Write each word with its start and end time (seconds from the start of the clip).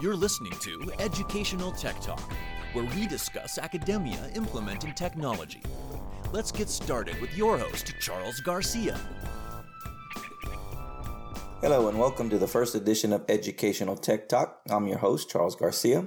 You're 0.00 0.14
listening 0.14 0.52
to 0.60 0.92
Educational 1.00 1.72
Tech 1.72 2.00
Talk, 2.00 2.20
where 2.72 2.84
we 2.94 3.08
discuss 3.08 3.58
academia 3.58 4.30
implementing 4.36 4.94
technology. 4.94 5.60
Let's 6.30 6.52
get 6.52 6.68
started 6.68 7.20
with 7.20 7.36
your 7.36 7.58
host, 7.58 7.92
Charles 7.98 8.38
Garcia. 8.38 8.96
Hello, 11.60 11.88
and 11.88 11.98
welcome 11.98 12.30
to 12.30 12.38
the 12.38 12.46
first 12.46 12.76
edition 12.76 13.12
of 13.12 13.24
Educational 13.28 13.96
Tech 13.96 14.28
Talk. 14.28 14.60
I'm 14.70 14.86
your 14.86 14.98
host, 14.98 15.30
Charles 15.30 15.56
Garcia. 15.56 16.06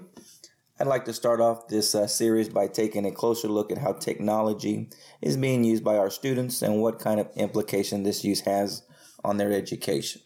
I'd 0.80 0.88
like 0.88 1.04
to 1.04 1.14
start 1.14 1.42
off 1.42 1.68
this 1.68 1.94
uh, 1.94 2.08
series 2.08 2.48
by 2.48 2.68
taking 2.68 3.05
a 3.05 3.12
closer 3.12 3.50
look 3.50 3.73
at 3.73 3.80
how 3.80 3.92
technology 3.92 4.89
is 5.21 5.36
being 5.36 5.66
used 5.66 5.84
by 5.84 5.98
our 5.98 6.10
students 6.10 6.62
and 6.62 6.82
what 6.82 6.98
kind 6.98 7.20
of 7.20 7.28
implication 7.36 8.04
this 8.04 8.23
use 8.23 8.39
has 8.39 8.84
on 9.26 9.36
their 9.36 9.52
education. 9.52 10.21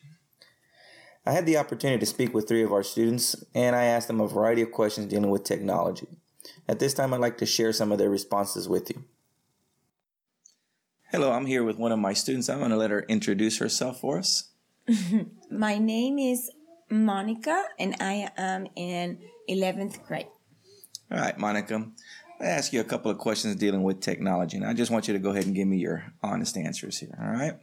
I 1.26 1.32
had 1.32 1.48
the 1.48 1.58
opportunity 1.58 2.00
to 2.00 2.06
speak 2.06 2.34
with 2.34 2.48
three 2.48 2.64
of 2.64 2.72
our 2.72 2.84
students, 2.84 3.36
and 3.56 3.76
I 3.76 3.86
asked 3.86 4.08
them 4.08 4.22
a 4.22 4.28
variety 4.28 4.62
of 4.62 4.72
questions 4.72 5.08
dealing 5.08 5.32
with 5.32 5.44
technology. 5.44 6.08
At 6.68 6.78
this 6.78 6.94
time, 6.94 7.14
I'd 7.14 7.20
like 7.20 7.40
to 7.40 7.48
share 7.48 7.74
some 7.74 7.92
of 7.92 7.98
their 7.98 8.12
responses 8.12 8.70
with 8.70 8.92
you. 8.92 9.04
Hello, 11.12 11.32
I'm 11.32 11.48
here 11.48 11.64
with 11.64 11.78
one 11.78 11.92
of 11.92 11.98
my 11.98 12.14
students. 12.14 12.48
I'm 12.48 12.60
going 12.60 12.70
to 12.70 12.78
let 12.78 12.92
her 12.92 13.06
introduce 13.08 13.58
herself 13.58 14.02
for 14.02 14.20
us. 14.20 14.52
my 15.52 15.80
name 15.80 16.20
is 16.20 16.52
Monica, 16.92 17.64
and 17.80 17.96
I 18.00 18.30
am 18.38 18.68
in 18.76 19.20
11th 19.50 20.06
grade. 20.06 20.28
All 21.12 21.18
right, 21.18 21.38
Monica. 21.40 21.88
I 22.40 22.46
ask 22.46 22.72
you 22.72 22.82
a 22.82 22.84
couple 22.84 23.10
of 23.10 23.18
questions 23.18 23.56
dealing 23.56 23.82
with 23.82 24.00
technology, 24.00 24.58
and 24.58 24.66
I 24.66 24.74
just 24.74 24.92
want 24.92 25.08
you 25.08 25.14
to 25.14 25.20
go 25.20 25.32
ahead 25.32 25.46
and 25.46 25.56
give 25.56 25.68
me 25.68 25.78
your 25.78 26.14
honest 26.22 26.56
answers 26.58 27.00
here. 27.00 27.18
All 27.20 27.32
right. 27.32 27.54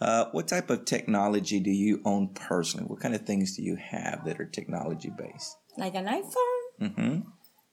Uh, 0.00 0.26
what 0.32 0.46
type 0.46 0.68
of 0.68 0.84
technology 0.84 1.58
do 1.58 1.70
you 1.70 2.02
own 2.04 2.28
personally? 2.28 2.86
What 2.86 3.00
kind 3.00 3.14
of 3.14 3.22
things 3.22 3.56
do 3.56 3.62
you 3.62 3.76
have 3.76 4.24
that 4.26 4.38
are 4.38 4.44
technology 4.44 5.10
based? 5.10 5.56
Like 5.78 5.94
an 5.94 6.06
iPhone? 6.06 6.66
Mm-hmm. 6.80 7.20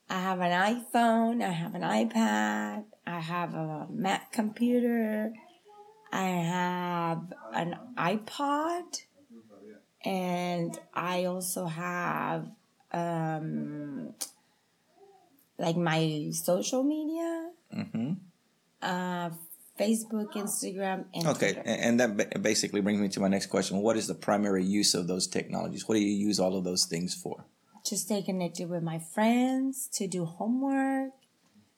I 0.09 0.19
have 0.19 0.39
an 0.39 0.51
iPhone. 0.51 1.43
I 1.43 1.51
have 1.51 1.75
an 1.75 1.81
iPad. 1.81 2.85
I 3.05 3.19
have 3.19 3.53
a 3.55 3.87
Mac 3.89 4.31
computer. 4.31 5.33
I 6.11 6.27
have 6.27 7.33
an 7.53 7.75
iPod. 7.97 9.01
And 10.05 10.77
I 10.93 11.25
also 11.25 11.65
have 11.65 12.47
um, 12.91 14.13
like 15.57 15.75
my 15.75 16.29
social 16.31 16.83
media. 16.83 17.49
Mm-hmm. 17.75 18.13
Uh, 18.81 19.29
Facebook, 19.79 20.33
Instagram, 20.33 21.05
and 21.13 21.27
okay, 21.27 21.53
Twitter. 21.53 21.63
and 21.65 21.99
that 21.99 22.41
basically 22.43 22.81
brings 22.81 22.99
me 22.99 23.09
to 23.09 23.19
my 23.19 23.27
next 23.27 23.47
question. 23.47 23.77
What 23.77 23.97
is 23.97 24.07
the 24.07 24.13
primary 24.13 24.63
use 24.63 24.93
of 24.93 25.07
those 25.07 25.25
technologies? 25.25 25.87
What 25.87 25.95
do 25.95 26.01
you 26.01 26.13
use 26.13 26.39
all 26.39 26.55
of 26.55 26.63
those 26.63 26.85
things 26.85 27.15
for? 27.15 27.45
To 27.85 27.97
stay 27.97 28.21
connected 28.21 28.69
with 28.69 28.83
my 28.83 28.99
friends, 28.99 29.89
to 29.93 30.07
do 30.07 30.25
homework, 30.25 31.11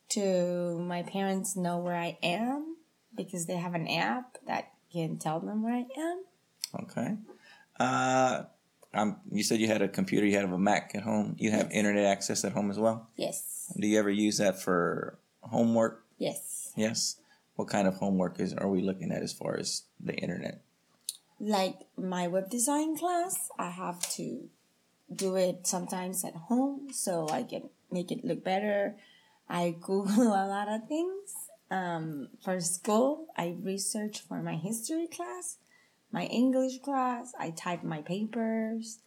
to 0.09 0.77
my 0.79 1.03
parents 1.03 1.55
know 1.55 1.77
where 1.77 1.95
I 1.95 2.17
am 2.21 2.75
because 3.16 3.45
they 3.45 3.55
have 3.55 3.73
an 3.73 3.88
app 3.88 4.38
that 4.45 4.73
can 4.91 5.17
tell 5.17 5.39
them 5.39 5.63
where 5.63 5.73
I 5.73 5.85
am. 5.97 6.23
Okay. 6.81 7.16
Uh, 7.79 8.43
um, 8.93 9.17
you 9.31 9.41
said 9.41 9.59
you 9.59 9.67
had 9.67 9.81
a 9.81 9.88
computer, 9.88 10.25
you 10.27 10.38
have 10.38 10.51
a 10.51 10.57
Mac 10.57 10.91
at 10.95 11.03
home. 11.03 11.35
You 11.39 11.51
have 11.51 11.67
yes. 11.67 11.71
internet 11.71 12.05
access 12.05 12.43
at 12.43 12.51
home 12.51 12.69
as 12.69 12.77
well? 12.77 13.09
Yes. 13.16 13.73
Do 13.79 13.88
you 13.88 13.97
ever 13.97 14.09
use 14.09 14.38
that 14.39 14.61
for 14.61 15.17
homework? 15.41 16.03
Yes. 16.19 16.73
Yes 16.75 17.16
what 17.56 17.70
kind 17.70 17.88
of 17.88 17.95
homework 17.95 18.39
is 18.39 18.53
are 18.53 18.67
we 18.67 18.81
looking 18.81 19.11
at 19.11 19.22
as 19.22 19.34
far 19.34 19.58
as 19.58 19.84
the 20.00 20.14
internet? 20.14 20.61
Like 21.39 21.80
my 21.97 22.28
web 22.28 22.50
design 22.50 22.97
class, 22.97 23.50
I 23.58 23.70
have 23.70 24.00
to 24.14 24.50
do 25.14 25.36
it 25.36 25.67
sometimes 25.67 26.23
at 26.25 26.36
home 26.36 26.92
so 26.92 27.28
I 27.30 27.44
can 27.44 27.70
make 27.92 28.12
it 28.12 28.25
look 28.25 28.44
better. 28.44 28.95
I 29.50 29.75
Google 29.81 30.28
a 30.28 30.47
lot 30.47 30.68
of 30.69 30.88
things. 30.88 31.34
Um, 31.72 32.29
for 32.44 32.59
school, 32.62 33.28
I 33.35 33.56
research 33.62 34.22
for 34.28 34.41
my 34.41 34.56
history 34.56 35.08
class, 35.08 35.58
my 36.12 36.25
English 36.25 36.79
class, 36.84 37.34
I 37.40 37.50
type 37.50 37.84
my 37.84 38.02
papers. 38.02 39.00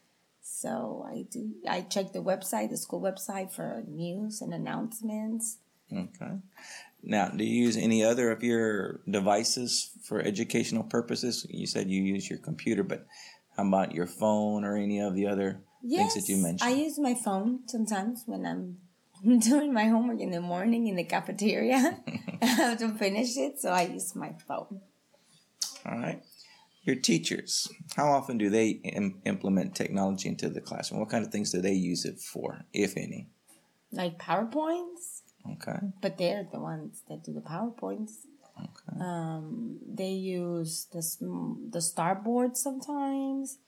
So 0.42 1.06
I 1.08 1.24
do, 1.30 1.52
I 1.68 1.82
check 1.82 2.12
the 2.12 2.22
website, 2.22 2.70
the 2.70 2.76
school 2.76 3.00
website 3.00 3.52
for 3.52 3.84
news 3.86 4.40
and 4.40 4.52
announcements. 4.52 5.58
Okay. 5.92 6.32
Now, 7.02 7.28
do 7.28 7.44
you 7.44 7.64
use 7.64 7.76
any 7.76 8.04
other 8.04 8.30
of 8.30 8.42
your 8.42 9.00
devices 9.08 9.90
for 10.02 10.20
educational 10.20 10.82
purposes? 10.82 11.46
You 11.48 11.66
said 11.66 11.90
you 11.90 12.02
use 12.02 12.28
your 12.28 12.38
computer, 12.38 12.82
but 12.82 13.06
how 13.56 13.66
about 13.66 13.94
your 13.94 14.06
phone 14.06 14.64
or 14.64 14.76
any 14.76 15.00
of 15.00 15.14
the 15.14 15.26
other 15.26 15.60
yes, 15.82 16.14
things 16.14 16.26
that 16.26 16.32
you 16.32 16.42
mentioned? 16.42 16.68
I 16.68 16.74
use 16.74 16.98
my 16.98 17.14
phone 17.14 17.60
sometimes 17.66 18.24
when 18.26 18.44
I'm 18.44 18.78
doing 19.40 19.72
my 19.72 19.86
homework 19.86 20.20
in 20.20 20.30
the 20.30 20.40
morning 20.40 20.86
in 20.88 20.96
the 20.96 21.04
cafeteria. 21.04 22.00
I 22.42 22.46
have 22.46 22.78
to 22.78 22.90
finish 22.90 23.36
it, 23.36 23.60
so 23.60 23.70
I 23.70 23.82
use 23.82 24.14
my 24.14 24.34
phone. 24.46 24.80
All 25.86 25.98
right. 25.98 26.22
Your 26.82 26.96
teachers, 26.96 27.68
how 27.96 28.06
often 28.12 28.38
do 28.38 28.48
they 28.48 28.70
Im- 28.70 29.20
implement 29.24 29.74
technology 29.74 30.28
into 30.28 30.48
the 30.48 30.60
classroom? 30.60 31.00
What 31.00 31.10
kind 31.10 31.24
of 31.24 31.30
things 31.30 31.52
do 31.52 31.60
they 31.60 31.74
use 31.74 32.04
it 32.04 32.20
for, 32.20 32.64
if 32.72 32.96
any? 32.96 33.28
Like 33.92 34.18
PowerPoints? 34.18 35.22
Okay. 35.52 35.78
But 36.00 36.18
they're 36.18 36.46
the 36.50 36.60
ones 36.60 37.02
that 37.08 37.24
do 37.24 37.32
the 37.32 37.40
PowerPoints. 37.40 38.12
Okay. 38.58 39.00
Um, 39.00 39.78
they 39.86 40.10
use 40.10 40.86
the 40.92 41.02
the 41.70 41.80
starboard 41.80 42.56
sometimes, 42.56 43.58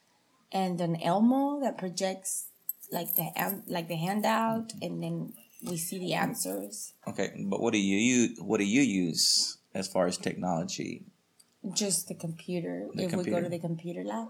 and 0.52 0.80
an 0.80 1.00
Elmo 1.00 1.60
that 1.60 1.78
projects 1.78 2.48
like 2.90 3.14
the 3.14 3.30
like 3.68 3.88
the 3.88 3.96
handout, 3.96 4.68
mm-hmm. 4.68 4.84
and 4.84 5.02
then 5.02 5.32
we 5.62 5.76
see 5.76 5.98
the 5.98 6.14
answers. 6.14 6.94
Okay, 7.06 7.32
but 7.44 7.60
what 7.60 7.72
do 7.72 7.78
you 7.78 7.96
use? 7.96 8.38
What 8.40 8.58
do 8.58 8.64
you 8.64 8.82
use 8.82 9.58
as 9.74 9.86
far 9.86 10.06
as 10.06 10.16
technology? 10.16 11.04
Just 11.72 12.08
the 12.08 12.14
computer. 12.14 12.88
The 12.94 13.04
if 13.04 13.10
computer. 13.10 13.36
we 13.36 13.42
go 13.42 13.44
to 13.44 13.50
the 13.50 13.58
computer 13.58 14.02
lab. 14.02 14.28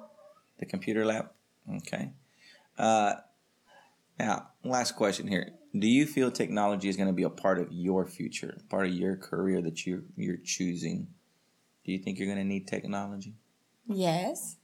The 0.58 0.66
computer 0.66 1.06
lab. 1.06 1.30
Okay. 1.76 2.12
Uh, 2.76 3.14
now, 4.25 4.48
last 4.64 4.97
question 4.97 5.26
here 5.26 5.53
do 5.78 5.86
you 5.86 6.06
feel 6.06 6.31
technology 6.31 6.88
is 6.88 6.97
going 6.97 7.08
to 7.08 7.12
be 7.12 7.22
a 7.22 7.31
part 7.31 7.58
of 7.58 7.69
your 7.70 8.06
future, 8.06 8.58
part 8.69 8.86
of 8.86 8.94
your 8.94 9.16
career 9.16 9.62
that 9.62 9.86
you 9.86 10.04
you're 10.16 10.38
choosing? 10.44 11.08
Do 11.84 11.92
you 11.92 11.98
think 11.98 12.19
you're 12.19 12.26
going 12.26 12.38
to 12.38 12.44
need 12.44 12.66
technology? 12.66 13.34
Yes, 13.86 14.56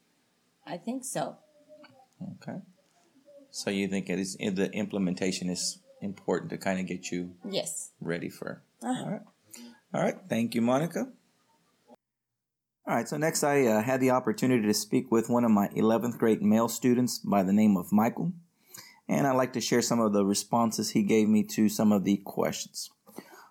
I 0.67 0.77
think 0.77 1.05
so. 1.05 1.37
Okay. 2.43 2.59
So 3.51 3.71
you 3.71 3.89
think 3.89 4.11
it 4.11 4.19
is 4.19 4.37
the 4.37 4.71
implementation 4.73 5.49
is 5.49 5.79
important 6.03 6.51
to 6.51 6.59
kind 6.59 6.81
of 6.81 6.87
get 6.87 7.11
you 7.11 7.35
yes 7.49 7.93
ready 8.01 8.29
for. 8.29 8.63
Uh-huh. 8.83 9.05
All 9.05 9.11
right. 9.11 9.23
All 9.95 10.03
right. 10.03 10.17
Thank 10.29 10.55
you, 10.55 10.61
Monica. 10.61 11.09
All 12.87 12.95
right. 12.95 13.09
So 13.09 13.17
next, 13.17 13.45
I 13.45 13.65
uh, 13.67 13.83
had 13.83 14.01
the 14.01 14.11
opportunity 14.11 14.67
to 14.67 14.75
speak 14.75 15.11
with 15.11 15.31
one 15.31 15.45
of 15.45 15.51
my 15.51 15.69
11th 15.69 16.19
grade 16.19 16.43
male 16.43 16.69
students 16.69 17.19
by 17.19 17.43
the 17.43 17.53
name 17.53 17.77
of 17.77 17.93
Michael 17.93 18.33
and 19.09 19.27
I'd 19.27 19.37
like 19.37 19.53
to 19.55 19.61
share 19.61 19.83
some 19.83 20.01
of 20.01 20.13
the 20.13 20.25
responses 20.25 20.91
he 20.91 21.03
gave 21.03 21.29
me 21.29 21.43
to 21.45 21.69
some 21.69 21.93
of 21.93 22.05
the 22.05 22.17
questions. 22.25 22.91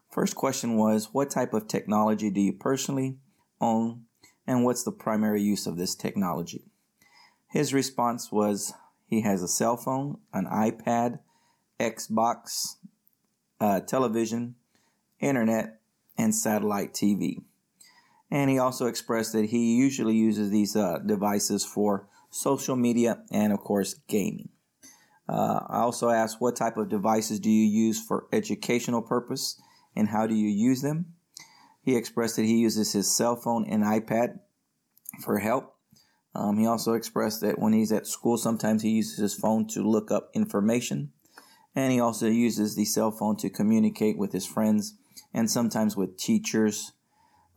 First 0.09 0.35
question 0.35 0.77
was 0.77 1.13
What 1.13 1.29
type 1.29 1.53
of 1.53 1.67
technology 1.67 2.29
do 2.29 2.41
you 2.41 2.53
personally 2.53 3.17
own, 3.59 4.05
and 4.47 4.63
what's 4.63 4.83
the 4.83 4.91
primary 4.91 5.41
use 5.41 5.67
of 5.67 5.77
this 5.77 5.95
technology? 5.95 6.65
His 7.49 7.73
response 7.73 8.31
was 8.31 8.73
he 9.07 9.21
has 9.21 9.41
a 9.41 9.47
cell 9.47 9.77
phone, 9.77 10.17
an 10.33 10.45
iPad, 10.45 11.19
Xbox, 11.79 12.75
uh, 13.59 13.79
television, 13.81 14.55
internet, 15.19 15.79
and 16.17 16.33
satellite 16.33 16.93
TV. 16.93 17.43
And 18.31 18.49
he 18.49 18.57
also 18.57 18.87
expressed 18.87 19.33
that 19.33 19.45
he 19.45 19.75
usually 19.75 20.15
uses 20.15 20.49
these 20.49 20.75
uh, 20.75 20.99
devices 21.05 21.63
for 21.63 22.07
social 22.29 22.75
media 22.75 23.23
and, 23.31 23.53
of 23.53 23.59
course, 23.59 23.95
gaming. 24.07 24.49
Uh, 25.27 25.59
I 25.67 25.79
also 25.79 26.09
asked 26.09 26.39
what 26.39 26.55
type 26.55 26.77
of 26.77 26.89
devices 26.89 27.39
do 27.39 27.49
you 27.49 27.65
use 27.65 27.99
for 27.99 28.27
educational 28.31 29.01
purpose 29.01 29.59
and 29.95 30.09
how 30.09 30.27
do 30.27 30.35
you 30.35 30.47
use 30.47 30.81
them? 30.81 31.13
He 31.81 31.95
expressed 31.95 32.35
that 32.35 32.45
he 32.45 32.57
uses 32.57 32.93
his 32.93 33.15
cell 33.15 33.35
phone 33.35 33.65
and 33.67 33.83
iPad 33.83 34.39
for 35.23 35.39
help. 35.39 35.75
Um, 36.33 36.57
he 36.57 36.65
also 36.65 36.93
expressed 36.93 37.41
that 37.41 37.59
when 37.59 37.73
he's 37.73 37.91
at 37.91 38.07
school, 38.07 38.37
sometimes 38.37 38.83
he 38.83 38.89
uses 38.89 39.17
his 39.17 39.33
phone 39.33 39.67
to 39.67 39.87
look 39.87 40.11
up 40.11 40.29
information. 40.33 41.11
And 41.75 41.91
he 41.91 41.99
also 41.99 42.27
uses 42.27 42.75
the 42.75 42.85
cell 42.85 43.11
phone 43.11 43.37
to 43.37 43.49
communicate 43.49 44.17
with 44.17 44.31
his 44.31 44.45
friends 44.45 44.95
and 45.33 45.49
sometimes 45.49 45.95
with 45.95 46.17
teachers. 46.17 46.93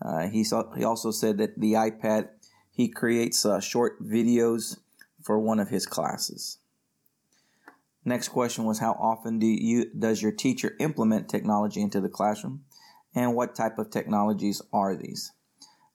Uh, 0.00 0.28
he, 0.28 0.44
saw, 0.44 0.72
he 0.74 0.84
also 0.84 1.10
said 1.10 1.38
that 1.38 1.58
the 1.58 1.72
iPad, 1.72 2.28
he 2.70 2.88
creates 2.88 3.44
uh, 3.44 3.60
short 3.60 4.02
videos 4.02 4.78
for 5.22 5.38
one 5.38 5.58
of 5.58 5.70
his 5.70 5.86
classes. 5.86 6.58
Next 8.04 8.28
question 8.28 8.64
was 8.64 8.78
how 8.78 8.92
often 8.92 9.38
do 9.38 9.46
you 9.46 9.92
does 9.92 10.22
your 10.22 10.32
teacher 10.32 10.76
implement 10.80 11.28
technology 11.28 11.82
into 11.82 12.00
the 12.00 12.08
classroom, 12.08 12.64
and 13.14 13.34
what 13.34 13.54
type 13.54 13.78
of 13.78 13.90
technologies 13.90 14.62
are 14.72 14.96
these? 14.96 15.32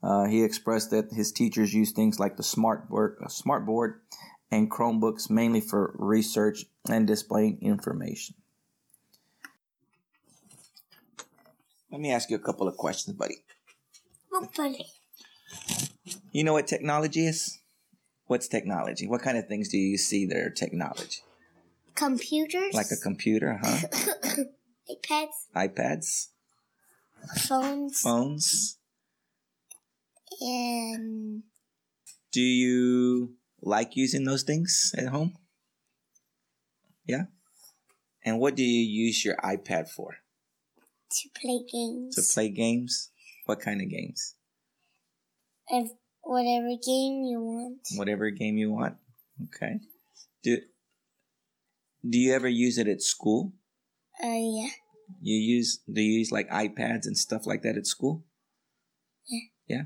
Uh, 0.03 0.25
he 0.25 0.43
expressed 0.43 0.91
that 0.91 1.13
his 1.13 1.31
teachers 1.31 1.73
use 1.73 1.91
things 1.91 2.19
like 2.19 2.35
the 2.35 2.43
smart 2.43 2.89
board, 2.89 3.17
uh, 3.23 3.29
smart 3.29 3.65
board, 3.65 4.01
and 4.51 4.69
Chromebooks 4.69 5.29
mainly 5.29 5.61
for 5.61 5.95
research 5.97 6.65
and 6.89 7.07
displaying 7.07 7.57
information. 7.61 8.35
Let 11.89 12.01
me 12.01 12.11
ask 12.11 12.29
you 12.29 12.35
a 12.35 12.39
couple 12.39 12.67
of 12.67 12.75
questions, 12.75 13.15
buddy. 13.15 13.45
Hopefully. 14.31 14.87
You 16.31 16.43
know 16.43 16.53
what 16.53 16.67
technology 16.67 17.27
is? 17.27 17.59
What's 18.25 18.47
technology? 18.47 19.07
What 19.07 19.21
kind 19.21 19.37
of 19.37 19.47
things 19.47 19.69
do 19.69 19.77
you 19.77 19.97
see 19.97 20.25
that 20.25 20.37
are 20.37 20.49
technology? 20.49 21.21
Computers. 21.95 22.73
Like 22.73 22.91
a 22.91 22.97
computer, 22.97 23.59
huh? 23.61 23.87
iPads. 24.89 25.27
iPads, 25.55 26.27
Phones. 27.47 28.01
phones. 28.01 28.77
And 30.41 31.43
Do 32.31 32.41
you 32.41 33.35
like 33.61 33.95
using 33.95 34.25
those 34.25 34.43
things 34.43 34.93
at 34.97 35.07
home? 35.07 35.37
Yeah? 37.05 37.25
And 38.25 38.39
what 38.39 38.55
do 38.55 38.63
you 38.63 38.81
use 38.81 39.23
your 39.23 39.35
iPad 39.37 39.89
for? 39.89 40.17
to 41.21 41.29
play 41.39 41.59
games. 41.71 42.15
To 42.15 42.33
play 42.33 42.49
games? 42.49 43.11
What 43.45 43.59
kind 43.59 43.81
of 43.81 43.89
games? 43.89 44.33
If 45.67 45.91
whatever 46.23 46.69
game 46.83 47.23
you 47.23 47.39
want. 47.39 47.79
Whatever 47.95 48.31
game 48.31 48.57
you 48.57 48.71
want. 48.71 48.95
Okay. 49.43 49.79
Do 50.43 50.57
Do 52.07 52.17
you 52.17 52.33
ever 52.33 52.47
use 52.47 52.77
it 52.77 52.87
at 52.87 53.01
school? 53.01 53.53
Uh, 54.21 54.27
yeah. 54.27 54.69
You 55.21 55.35
use 55.35 55.79
do 55.91 56.01
you 56.01 56.19
use 56.19 56.31
like 56.31 56.49
iPads 56.49 57.05
and 57.05 57.17
stuff 57.17 57.45
like 57.45 57.61
that 57.63 57.77
at 57.77 57.87
school? 57.87 58.23
Yeah. 59.27 59.39
Yeah. 59.67 59.83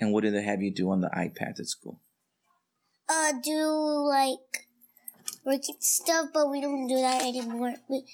And 0.00 0.12
what 0.12 0.24
do 0.24 0.30
they 0.30 0.42
have 0.42 0.62
you 0.62 0.72
do 0.72 0.90
on 0.90 1.00
the 1.00 1.08
iPads 1.08 1.60
at 1.60 1.66
school? 1.66 2.00
Uh, 3.08 3.32
do 3.42 3.58
like 4.08 4.66
working 5.44 5.76
stuff, 5.80 6.28
but 6.32 6.50
we 6.50 6.60
don't 6.60 6.86
do 6.86 6.96
that 6.96 7.22
anymore. 7.22 7.74
We 7.88 8.04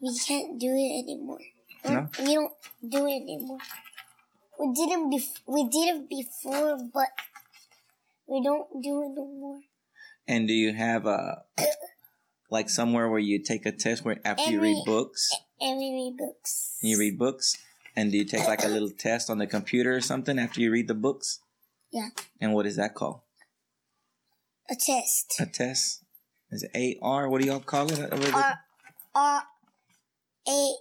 we 0.00 0.18
can't 0.26 0.58
do 0.58 0.68
it 0.68 1.04
anymore. 1.04 1.40
No? 1.84 2.08
We 2.18 2.34
don't 2.34 2.52
do 2.88 3.06
it 3.06 3.22
anymore. 3.22 3.58
We 4.58 4.72
didn't 4.72 5.10
bef- 5.12 5.40
we 5.46 5.68
did 5.68 5.96
it 5.96 6.08
before, 6.08 6.78
but 6.92 7.08
we 8.26 8.42
don't 8.42 8.82
do 8.82 9.02
it 9.02 9.12
no 9.14 9.26
more. 9.26 9.60
And 10.26 10.48
do 10.48 10.54
you 10.54 10.72
have 10.74 11.06
a 11.06 11.42
like 12.50 12.68
somewhere 12.70 13.08
where 13.08 13.18
you 13.20 13.42
take 13.42 13.66
a 13.66 13.72
test 13.72 14.04
where 14.04 14.20
after 14.24 14.50
you 14.50 14.60
read 14.60 14.82
books, 14.84 15.28
And 15.60 15.78
we 15.78 15.90
read 15.92 16.16
books. 16.16 16.78
you 16.82 16.98
read 16.98 17.18
books, 17.18 17.56
and 17.94 18.12
do 18.12 18.18
you 18.18 18.24
take 18.24 18.46
like 18.46 18.64
a 18.64 18.68
little 18.68 18.90
test 18.90 19.30
on 19.30 19.38
the 19.38 19.46
computer 19.46 19.94
or 19.94 20.00
something 20.00 20.38
after 20.38 20.60
you 20.60 20.70
read 20.70 20.88
the 20.88 20.94
books? 20.94 21.40
Yeah. 21.92 22.08
And 22.40 22.52
what 22.52 22.66
is 22.66 22.76
that 22.76 22.94
called? 22.94 23.20
A 24.70 24.74
test. 24.74 25.34
A 25.40 25.46
test? 25.46 26.02
Is 26.50 26.66
it 26.72 26.98
AR? 27.02 27.28
What 27.28 27.40
do 27.40 27.46
y'all 27.48 27.60
call 27.60 27.90
it? 27.90 27.98
over 28.12 28.22
there? 28.22 28.34
R 28.34 28.58
R 29.14 29.42
A. 30.48 30.74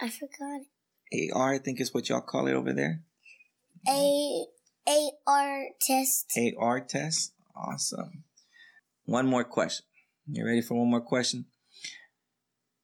I 0.00 0.08
forgot 0.10 0.60
it. 1.10 1.32
AR, 1.32 1.54
I 1.54 1.58
think 1.58 1.80
is 1.80 1.94
what 1.94 2.08
y'all 2.08 2.20
call 2.20 2.46
it 2.48 2.54
over 2.54 2.72
there. 2.72 3.02
A 3.88 4.44
A 4.88 5.10
R 5.26 5.64
test. 5.80 6.36
AR 6.58 6.80
test. 6.80 7.32
Awesome. 7.54 8.24
One 9.04 9.26
more 9.26 9.44
question. 9.44 9.84
You 10.30 10.46
ready 10.46 10.62
for 10.62 10.74
one 10.74 10.90
more 10.90 11.00
question? 11.00 11.46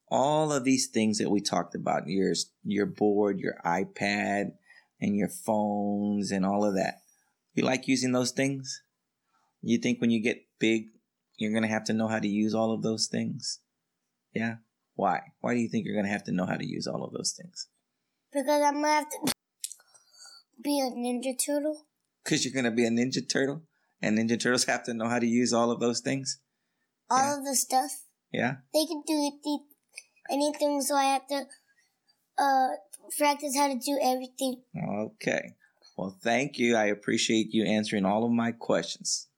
All 0.09 0.53
of 0.53 0.65
these 0.65 0.89
things 0.89 1.19
that 1.19 1.31
we 1.31 1.41
talked 1.41 1.75
about, 1.75 2.07
your 2.07 2.35
your 2.65 2.87
board, 2.87 3.39
your 3.39 3.55
iPad, 3.65 4.53
and 5.01 5.17
your 5.17 5.29
phones 5.29 6.31
and 6.31 6.45
all 6.45 6.65
of 6.65 6.75
that. 6.75 6.97
You 7.55 7.65
like 7.65 7.89
using 7.89 8.13
those 8.13 8.33
things? 8.33 8.83
You 9.63 9.79
think 9.79 10.01
when 10.01 10.11
you 10.11 10.23
get 10.23 10.47
big, 10.59 10.89
you're 11.37 11.53
going 11.53 11.63
to 11.63 11.69
have 11.69 11.85
to 11.85 11.93
know 11.93 12.09
how 12.09 12.19
to 12.19 12.29
use 12.29 12.55
all 12.55 12.73
of 12.73 12.83
those 12.83 13.07
things? 13.07 13.61
Yeah? 14.35 14.57
Why? 14.95 15.21
Why 15.41 15.55
do 15.55 15.61
you 15.61 15.69
think 15.69 15.85
you're 15.85 15.95
going 15.95 16.07
to 16.07 16.13
have 16.13 16.25
to 16.25 16.33
know 16.33 16.47
how 16.47 16.57
to 16.57 16.67
use 16.67 16.87
all 16.87 17.05
of 17.05 17.13
those 17.13 17.33
things? 17.33 17.69
Because 18.33 18.63
I'm 18.63 18.75
gonna 18.75 18.89
have 18.89 19.09
to 19.11 19.33
be 20.63 20.81
a 20.81 20.91
ninja 20.91 21.39
turtle. 21.39 21.87
Because 22.25 22.45
you're 22.45 22.55
going 22.55 22.65
to 22.65 22.71
be 22.71 22.85
a 22.85 22.91
Ninja 22.91 23.27
Turtle, 23.27 23.63
and 24.03 24.19
Ninja 24.19 24.39
Turtles 24.39 24.65
have 24.67 24.85
to 24.85 24.95
know 24.95 25.09
how 25.09 25.19
to 25.19 25.27
use 25.27 25.53
all 25.53 25.71
of 25.71 25.81
those 25.81 26.01
things? 26.01 26.39
All 27.11 27.19
Yeah. 27.19 27.39
of 27.39 27.45
the 27.45 27.57
stuff. 27.57 28.05
Yeah? 28.33 28.57
They 28.73 28.87
can 28.87 29.03
do 29.07 29.15
the- 29.43 29.65
anything, 30.31 30.81
so 30.83 30.95
I 30.95 31.05
have 31.05 31.27
to 31.29 31.47
uh 32.39 32.69
practice 33.19 33.57
how 33.57 33.67
to 33.69 33.75
do 33.79 33.99
everything. 34.01 34.62
Okay. 34.77 35.55
Well, 35.97 36.17
thank 36.23 36.59
you. 36.59 36.77
I 36.77 36.87
appreciate 36.87 37.49
you 37.53 37.65
answering 37.65 38.05
all 38.05 38.25
of 38.25 38.31
my 38.31 38.53
questions. 38.53 39.29